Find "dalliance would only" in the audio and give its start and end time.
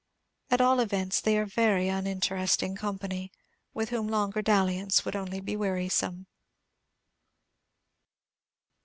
4.41-5.39